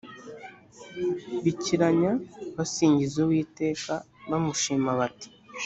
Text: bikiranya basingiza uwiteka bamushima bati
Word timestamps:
bikiranya 1.43 2.11
basingiza 2.57 3.17
uwiteka 3.21 3.93
bamushima 4.29 4.89
bati 4.99 5.29